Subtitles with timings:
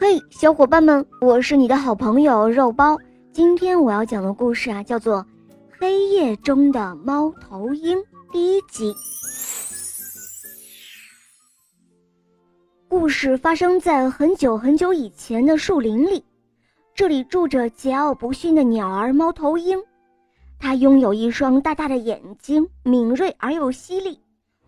[0.00, 2.96] 嘿，小伙伴们，我是你的好朋友肉包。
[3.32, 5.16] 今天我要讲的故事啊，叫做
[5.76, 7.98] 《黑夜中的猫头鹰》
[8.30, 8.94] 第一集。
[12.86, 16.24] 故事发生在很久很久以前的树林里，
[16.94, 19.76] 这里住着桀骜不驯的鸟儿猫头鹰。
[20.60, 24.20] 它拥有一双大大的眼睛，敏锐而又犀利，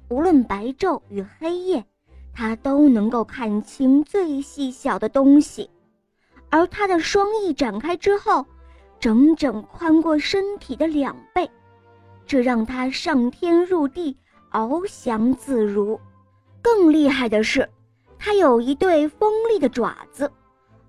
[0.08, 1.84] 无论白昼与黑夜。
[2.32, 5.68] 它都能够看清最细小的东西，
[6.48, 8.46] 而它的双翼展开之后，
[8.98, 11.50] 整整宽过身体的两倍，
[12.26, 14.16] 这让它上天入地，
[14.52, 16.00] 翱翔自如。
[16.62, 17.68] 更厉害的是，
[18.18, 20.30] 它有一对锋利的爪子，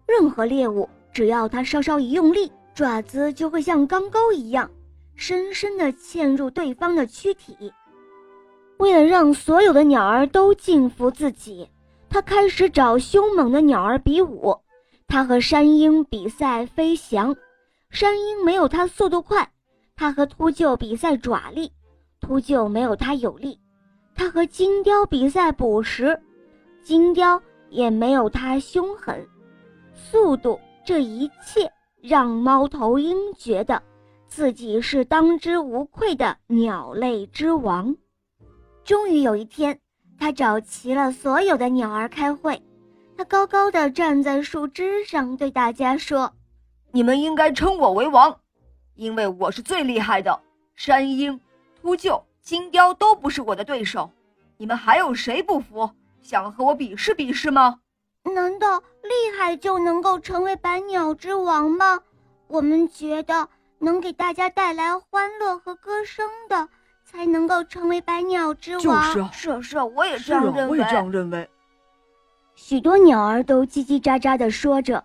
[0.05, 4.70] 任何猎物只要它稍稍一用力，爪子就会像钢钩一样，
[5.16, 7.71] 深深地嵌入对方的躯体。
[8.81, 11.70] 为了让所有的鸟儿都敬服自己，
[12.09, 14.57] 他开始找凶猛的鸟儿比武。
[15.07, 17.35] 他和山鹰比赛飞翔，
[17.91, 19.46] 山鹰没有他速度快；
[19.96, 21.71] 他和秃鹫比赛爪力，
[22.20, 23.54] 秃鹫没有他有力；
[24.15, 26.20] 他和金雕比赛捕食，
[26.82, 29.24] 金雕也没有他凶狠。
[29.93, 31.71] 速度，这一切
[32.02, 33.79] 让猫头鹰觉得
[34.27, 37.96] 自己是当之无愧的鸟类之王。
[38.84, 39.79] 终于有一天，
[40.20, 42.62] 他找齐了所有的鸟儿开会。
[43.15, 46.34] 他高高的站在树枝上，对大家说
[46.91, 48.40] ：“你们应该称我为王，
[48.96, 50.41] 因为我是最厉害的。
[50.76, 51.40] 山鹰、
[51.79, 54.09] 秃鹫、金雕都不是我的对手。
[54.57, 55.90] 你们还有谁不服？
[56.21, 57.79] 想和我比试比试吗？
[58.24, 61.99] 难道厉害就能够成为百鸟之王吗？
[62.48, 63.48] 我们觉得
[63.79, 66.68] 能给大家带来欢乐和歌声的。”
[67.03, 68.81] 才能够成为百鸟之王。
[68.81, 70.68] 就是啊，是啊，是啊，我也这样认为。
[70.68, 71.50] 我也这样认为。
[72.56, 75.03] 许多鸟儿都叽叽喳喳地说着：“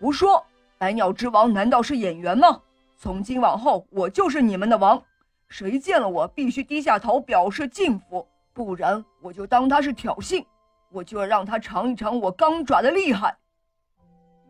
[0.00, 0.44] 胡说！
[0.78, 2.60] 百鸟之王难道是演员吗？
[2.96, 5.02] 从今往后，我就是你们的王。
[5.48, 10.44] 谁见了我，必须低下头表示敬服，不然我就当他是挑衅，
[10.90, 13.36] 我就要让他尝一尝我钢爪的厉害。”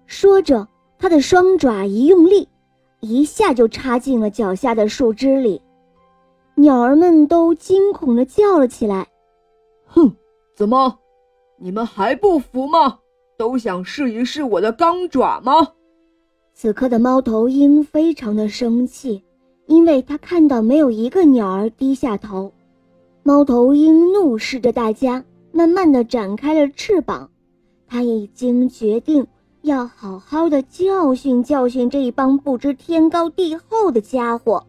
[0.06, 0.68] 说着，
[0.98, 2.48] 他的双爪一用力，
[3.00, 5.60] 一下就插进了脚下的树枝里。
[6.56, 9.08] 鸟儿们都惊恐地叫了起来
[9.86, 10.14] ：“哼，
[10.56, 10.98] 怎么，
[11.58, 12.98] 你们还不服吗？
[13.36, 15.72] 都想试一试我的钢爪吗？”
[16.54, 19.24] 此刻的猫头鹰非常的生气，
[19.66, 22.52] 因为他看到没有一个鸟儿低下头。
[23.24, 27.28] 猫头鹰怒视着大家，慢慢的展开了翅膀。
[27.88, 29.26] 他已经决定
[29.62, 34.64] 要好好的教训教训这一帮不知天高地厚的家伙。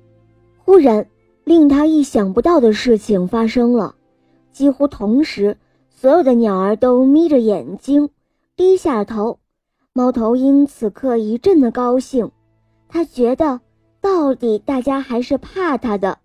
[0.58, 1.08] 忽然，
[1.46, 3.96] 令他意想不到的事情发生了，
[4.52, 5.58] 几乎同时，
[5.90, 8.10] 所有的鸟儿都眯着眼睛，
[8.58, 9.40] 低下头。
[9.94, 12.32] 猫头鹰此刻一阵的高兴，
[12.90, 13.62] 他觉得，
[14.02, 16.18] 到底大家还是怕他的。